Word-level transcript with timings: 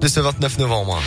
de 0.00 0.08
ce 0.08 0.20
29 0.20 0.58
novembre. 0.58 1.00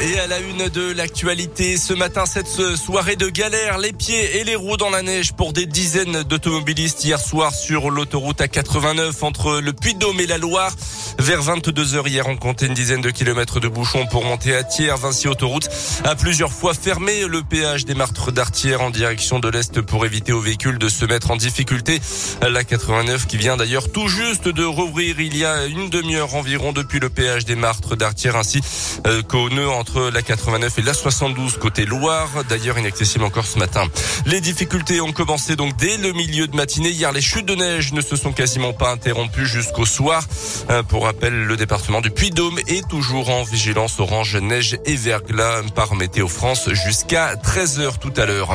Et 0.00 0.18
à 0.18 0.26
la 0.26 0.40
une 0.40 0.68
de 0.68 0.92
l'actualité, 0.92 1.76
ce 1.76 1.92
matin, 1.92 2.26
cette 2.26 2.76
soirée 2.76 3.16
de 3.16 3.28
galère, 3.28 3.78
les 3.78 3.92
pieds 3.92 4.38
et 4.38 4.44
les 4.44 4.56
roues 4.56 4.76
dans 4.76 4.90
la 4.90 5.02
neige 5.02 5.32
pour 5.32 5.52
des 5.52 5.66
dizaines 5.66 6.22
d'automobilistes 6.24 7.04
hier 7.04 7.20
soir 7.20 7.54
sur 7.54 7.90
l'autoroute 7.90 8.40
A89 8.40 9.22
entre 9.22 9.60
le 9.60 9.72
Puy-de-Dôme 9.72 10.18
et 10.20 10.26
la 10.26 10.38
Loire. 10.38 10.72
Vers 11.18 11.42
22 11.42 11.94
heures 11.94 12.08
hier, 12.08 12.26
on 12.26 12.36
comptait 12.36 12.66
une 12.66 12.74
dizaine 12.74 13.00
de 13.00 13.10
kilomètres 13.10 13.60
de 13.60 13.68
bouchons 13.68 14.06
pour 14.06 14.24
monter 14.24 14.56
à 14.56 14.64
Thiers. 14.64 14.94
Vinci 14.96 15.28
Autoroute 15.28 15.68
a 16.04 16.16
plusieurs 16.16 16.52
fois 16.52 16.74
fermé 16.74 17.26
le 17.26 17.42
péage 17.42 17.84
des 17.84 17.94
Martres 17.94 18.32
d'Artière 18.32 18.80
en 18.80 18.90
direction 18.90 19.38
de 19.38 19.48
l'Est 19.48 19.82
pour 19.82 20.04
éviter 20.04 20.32
aux 20.32 20.40
véhicules 20.40 20.78
de 20.78 20.88
se 20.88 21.04
mettre 21.04 21.30
en 21.30 21.36
difficulté. 21.36 22.00
La 22.40 22.64
89 22.64 23.26
qui 23.26 23.36
vient 23.36 23.56
d'ailleurs 23.56 23.92
tout 23.92 24.08
juste 24.08 24.48
de 24.48 24.64
rouvrir 24.64 25.20
il 25.20 25.36
y 25.36 25.44
a 25.44 25.66
une 25.66 25.90
demi-heure 25.90 26.34
environ 26.34 26.72
depuis 26.72 26.98
le 26.98 27.08
péage 27.08 27.44
des 27.44 27.56
Martres 27.56 27.96
d'Artière 27.96 28.36
ainsi 28.36 28.60
euh, 29.06 29.22
qu'au 29.22 29.48
nœud 29.50 29.68
entre 29.82 30.10
la 30.10 30.22
89 30.22 30.78
et 30.78 30.82
la 30.82 30.94
72 30.94 31.56
côté 31.56 31.86
Loire. 31.86 32.28
D'ailleurs 32.48 32.78
inaccessible 32.78 33.24
encore 33.24 33.44
ce 33.44 33.58
matin. 33.58 33.82
Les 34.26 34.40
difficultés 34.40 35.00
ont 35.00 35.10
commencé 35.10 35.56
donc 35.56 35.76
dès 35.76 35.96
le 35.96 36.12
milieu 36.12 36.46
de 36.46 36.54
matinée. 36.54 36.90
Hier, 36.90 37.10
les 37.10 37.20
chutes 37.20 37.46
de 37.46 37.56
neige 37.56 37.92
ne 37.92 38.00
se 38.00 38.14
sont 38.14 38.32
quasiment 38.32 38.72
pas 38.72 38.92
interrompues 38.92 39.44
jusqu'au 39.44 39.84
soir. 39.84 40.22
Euh, 40.70 40.84
pour 40.84 41.06
rappel, 41.06 41.34
le 41.34 41.56
département 41.56 42.00
du 42.00 42.12
Puy-Dôme 42.12 42.60
est 42.68 42.88
toujours 42.88 43.28
en 43.30 43.42
vigilance 43.42 43.98
orange 43.98 44.36
neige 44.36 44.78
et 44.84 44.94
verglas 44.94 45.62
par 45.74 45.96
Météo 45.96 46.28
France 46.28 46.68
jusqu'à 46.72 47.34
13h 47.34 47.98
tout 47.98 48.12
à 48.16 48.24
l'heure. 48.24 48.54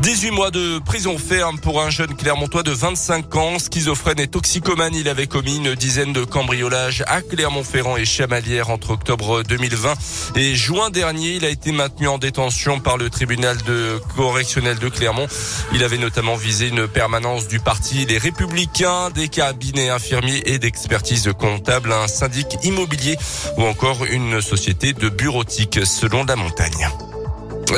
18 0.00 0.30
mois 0.32 0.50
de 0.50 0.80
prison 0.80 1.16
ferme 1.16 1.58
pour 1.58 1.80
un 1.80 1.88
jeune 1.88 2.14
Clermontois 2.14 2.62
de 2.62 2.72
25 2.72 3.34
ans, 3.36 3.58
schizophrène 3.58 4.20
et 4.20 4.28
toxicomane. 4.28 4.94
Il 4.94 5.08
avait 5.08 5.28
commis 5.28 5.56
une 5.56 5.74
dizaine 5.74 6.12
de 6.12 6.24
cambriolages 6.24 7.04
à 7.06 7.22
Clermont-Ferrand 7.22 7.96
et 7.96 8.04
Chamalières 8.04 8.68
entre 8.68 8.90
octobre 8.90 9.42
2020 9.44 9.94
et 10.36 10.57
juin 10.58 10.90
dernier. 10.90 11.36
Il 11.36 11.44
a 11.44 11.48
été 11.48 11.72
maintenu 11.72 12.08
en 12.08 12.18
détention 12.18 12.80
par 12.80 12.98
le 12.98 13.08
tribunal 13.08 13.56
de 13.62 13.98
correctionnel 14.16 14.78
de 14.78 14.88
Clermont. 14.88 15.26
Il 15.72 15.84
avait 15.84 15.98
notamment 15.98 16.34
visé 16.34 16.68
une 16.68 16.88
permanence 16.88 17.48
du 17.48 17.60
parti 17.60 18.04
Les 18.04 18.18
Républicains, 18.18 19.10
des 19.10 19.28
cabinets 19.28 19.88
infirmiers 19.88 20.42
et 20.46 20.58
d'expertise 20.58 21.32
comptable 21.38 21.92
un 21.92 22.08
syndic 22.08 22.58
immobilier 22.64 23.16
ou 23.56 23.62
encore 23.62 24.04
une 24.04 24.42
société 24.42 24.92
de 24.92 25.08
bureautique 25.08 25.80
selon 25.86 26.24
la 26.24 26.36
montagne. 26.36 26.88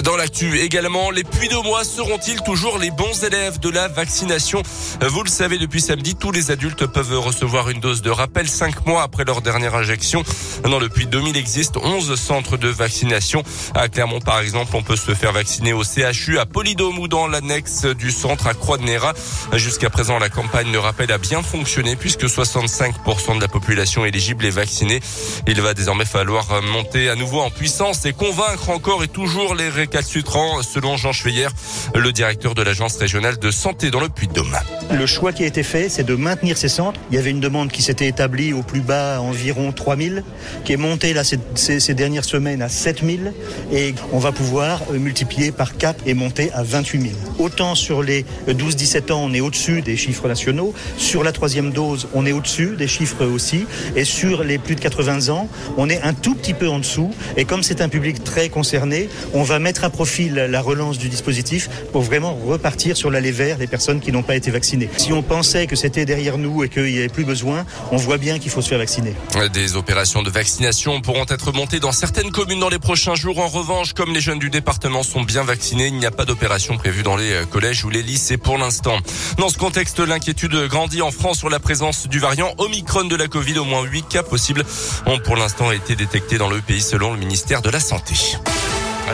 Dans 0.04 0.16
l'actu 0.16 0.60
également, 0.60 1.10
les 1.10 1.24
puits 1.24 1.48
de 1.48 1.56
mois 1.56 1.82
seront-ils 1.82 2.40
toujours 2.42 2.78
les 2.78 2.92
bons 2.92 3.24
élèves 3.24 3.58
de 3.58 3.68
la 3.68 3.88
vaccination 3.88 4.62
Vous 5.00 5.24
le 5.24 5.28
savez, 5.28 5.58
depuis 5.58 5.80
samedi, 5.80 6.14
tous 6.14 6.30
les 6.30 6.52
adultes 6.52 6.86
peuvent 6.86 7.18
recevoir 7.18 7.68
une 7.70 7.80
dose 7.80 8.00
de 8.00 8.08
rappel 8.08 8.48
cinq 8.48 8.86
mois 8.86 9.02
après 9.02 9.24
leur 9.24 9.42
dernière 9.42 9.74
injection. 9.74 10.22
Dans 10.62 10.78
le 10.78 10.88
puits 10.88 11.06
2000 11.06 11.36
existe 11.36 11.76
11 11.76 12.14
centres 12.14 12.56
de 12.56 12.68
vaccination. 12.68 13.42
À 13.74 13.88
Clermont, 13.88 14.20
par 14.20 14.38
exemple, 14.38 14.76
on 14.76 14.82
peut 14.84 14.96
se 14.96 15.12
faire 15.12 15.32
vacciner 15.32 15.72
au 15.72 15.82
CHU, 15.82 16.38
à 16.38 16.46
Polydôme 16.46 16.98
ou 17.00 17.08
dans 17.08 17.26
l'annexe 17.26 17.84
du 17.84 18.12
centre 18.12 18.46
à 18.46 18.54
Croix-de-Néra. 18.54 19.12
Jusqu'à 19.54 19.90
présent, 19.90 20.20
la 20.20 20.28
campagne 20.28 20.70
de 20.70 20.78
rappel 20.78 21.10
a 21.10 21.18
bien 21.18 21.42
fonctionné 21.42 21.96
puisque 21.96 22.26
65% 22.26 23.36
de 23.36 23.40
la 23.40 23.48
population 23.48 24.04
éligible 24.04 24.46
est 24.46 24.50
vaccinée. 24.50 25.00
Il 25.48 25.60
va 25.60 25.74
désormais 25.74 26.04
falloir 26.04 26.62
monter 26.62 27.10
à 27.10 27.16
nouveau 27.16 27.40
en 27.40 27.50
puissance 27.50 28.06
et 28.06 28.12
convaincre 28.12 28.70
encore 28.70 29.02
et 29.02 29.08
toujours 29.08 29.56
les 29.56 29.79
récalcitrant, 29.80 30.62
selon 30.62 30.96
Jean 30.98 31.12
Schweyer, 31.12 31.48
le 31.94 32.12
directeur 32.12 32.54
de 32.54 32.62
l'agence 32.62 32.96
régionale 32.96 33.38
de 33.38 33.50
santé 33.50 33.90
dans 33.90 34.00
le 34.00 34.10
Puy-de-Dôme. 34.10 34.56
Le 34.92 35.06
choix 35.06 35.32
qui 35.32 35.44
a 35.44 35.46
été 35.46 35.62
fait, 35.62 35.88
c'est 35.88 36.02
de 36.02 36.16
maintenir 36.16 36.58
ces 36.58 36.68
centres. 36.68 36.98
Il 37.10 37.14
y 37.14 37.18
avait 37.18 37.30
une 37.30 37.40
demande 37.40 37.70
qui 37.70 37.80
s'était 37.80 38.08
établie 38.08 38.52
au 38.52 38.62
plus 38.62 38.80
bas 38.80 39.20
environ 39.20 39.70
3000, 39.70 40.24
qui 40.64 40.72
est 40.72 40.76
montée 40.76 41.12
là 41.12 41.22
ces, 41.24 41.94
dernières 41.94 42.24
semaines 42.24 42.60
à 42.60 42.68
7000 42.68 43.32
et 43.72 43.94
on 44.12 44.18
va 44.18 44.32
pouvoir 44.32 44.80
euh, 44.92 44.98
multiplier 44.98 45.52
par 45.52 45.76
4 45.76 46.06
et 46.06 46.14
monter 46.14 46.50
à 46.52 46.64
28 46.64 47.00
000. 47.00 47.14
Autant 47.38 47.74
sur 47.76 48.02
les 48.02 48.24
12-17 48.48 49.12
ans, 49.12 49.22
on 49.24 49.32
est 49.32 49.40
au-dessus 49.40 49.80
des 49.80 49.96
chiffres 49.96 50.26
nationaux. 50.26 50.74
Sur 50.96 51.22
la 51.22 51.30
troisième 51.30 51.70
dose, 51.70 52.08
on 52.12 52.26
est 52.26 52.32
au-dessus 52.32 52.74
des 52.76 52.88
chiffres 52.88 53.24
aussi. 53.24 53.66
Et 53.94 54.04
sur 54.04 54.42
les 54.42 54.58
plus 54.58 54.74
de 54.74 54.80
80 54.80 55.28
ans, 55.32 55.48
on 55.76 55.88
est 55.88 56.02
un 56.02 56.14
tout 56.14 56.34
petit 56.34 56.54
peu 56.54 56.68
en 56.68 56.80
dessous. 56.80 57.12
Et 57.36 57.44
comme 57.44 57.62
c'est 57.62 57.80
un 57.80 57.88
public 57.88 58.24
très 58.24 58.48
concerné, 58.48 59.08
on 59.34 59.44
va 59.44 59.60
mettre 59.60 59.84
à 59.84 59.90
profil 59.90 60.34
la 60.34 60.60
relance 60.60 60.98
du 60.98 61.08
dispositif 61.08 61.68
pour 61.92 62.02
vraiment 62.02 62.34
repartir 62.34 62.96
sur 62.96 63.10
l'allée 63.10 63.32
vert 63.32 63.56
des 63.58 63.68
personnes 63.68 64.00
qui 64.00 64.10
n'ont 64.10 64.22
pas 64.22 64.36
été 64.36 64.50
vaccinées. 64.50 64.79
Si 64.96 65.12
on 65.12 65.22
pensait 65.22 65.66
que 65.66 65.76
c'était 65.76 66.04
derrière 66.04 66.38
nous 66.38 66.64
et 66.64 66.68
qu'il 66.68 66.84
n'y 66.84 66.98
avait 66.98 67.08
plus 67.08 67.24
besoin, 67.24 67.64
on 67.90 67.96
voit 67.96 68.18
bien 68.18 68.38
qu'il 68.38 68.50
faut 68.50 68.62
se 68.62 68.68
faire 68.68 68.78
vacciner. 68.78 69.14
Des 69.52 69.76
opérations 69.76 70.22
de 70.22 70.30
vaccination 70.30 71.00
pourront 71.00 71.26
être 71.28 71.52
montées 71.52 71.80
dans 71.80 71.92
certaines 71.92 72.30
communes 72.30 72.60
dans 72.60 72.68
les 72.68 72.78
prochains 72.78 73.14
jours. 73.14 73.38
En 73.38 73.48
revanche, 73.48 73.92
comme 73.92 74.12
les 74.12 74.20
jeunes 74.20 74.38
du 74.38 74.50
département 74.50 75.02
sont 75.02 75.22
bien 75.22 75.42
vaccinés, 75.42 75.86
il 75.86 75.96
n'y 75.96 76.06
a 76.06 76.10
pas 76.10 76.24
d'opération 76.24 76.76
prévue 76.76 77.02
dans 77.02 77.16
les 77.16 77.32
euh, 77.32 77.44
collèges 77.44 77.84
ou 77.84 77.90
les 77.90 78.02
lycées 78.02 78.36
pour 78.36 78.58
l'instant. 78.58 78.96
Dans 79.38 79.48
ce 79.48 79.58
contexte, 79.58 80.00
l'inquiétude 80.00 80.54
grandit 80.68 81.02
en 81.02 81.10
France 81.10 81.38
sur 81.38 81.50
la 81.50 81.60
présence 81.60 82.08
du 82.08 82.18
variant 82.18 82.54
Omicron 82.58 83.04
de 83.04 83.16
la 83.16 83.28
Covid. 83.28 83.58
Au 83.58 83.64
moins 83.64 83.82
8 83.82 84.08
cas 84.08 84.22
possibles 84.22 84.64
ont 85.06 85.18
pour 85.18 85.36
l'instant 85.36 85.70
été 85.72 85.96
détectés 85.96 86.38
dans 86.38 86.50
le 86.50 86.60
pays 86.60 86.80
selon 86.80 87.12
le 87.12 87.18
ministère 87.18 87.62
de 87.62 87.70
la 87.70 87.80
Santé. 87.80 88.14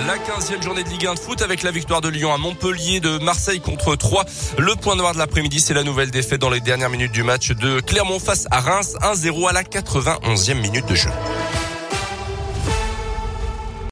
La 0.05 0.19
15e 0.19 0.63
journée 0.63 0.85
de 0.85 0.91
Ligue 0.91 1.07
1 1.07 1.15
de 1.15 1.19
foot 1.19 1.41
avec 1.41 1.63
la 1.63 1.71
victoire 1.71 2.03
de 2.03 2.11
Lyon 2.11 2.35
à 2.35 2.37
Montpellier 2.37 3.01
de 3.01 3.17
Marseille 3.19 3.61
contre 3.61 3.97
3. 3.97 4.27
Le 4.59 4.75
point 4.75 4.95
noir 4.95 5.15
de 5.15 5.19
l'après-midi, 5.19 5.59
c'est 5.59 5.73
la 5.73 5.85
nouvelle 5.85 6.11
défaite 6.11 6.39
dans 6.43 6.51
les 6.51 6.61
dernières 6.61 6.91
minutes 6.91 7.13
du 7.13 7.23
match 7.23 7.53
de 7.53 7.81
Clermont 7.81 8.19
face 8.19 8.47
à 8.51 8.61
Reims 8.61 8.95
1-0 9.01 9.49
à 9.49 9.53
la 9.53 9.63
91e 9.63 10.61
minute 10.61 10.87
de 10.87 10.95
jeu. 10.95 11.09